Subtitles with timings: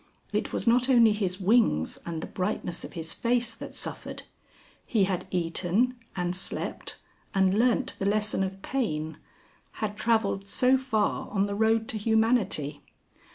[0.33, 4.23] It was not only his wings and the brightness of his face that suffered.
[4.83, 6.97] He had eaten and slept
[7.35, 9.19] and learnt the lesson of pain
[9.73, 12.81] had travelled so far on the road to humanity.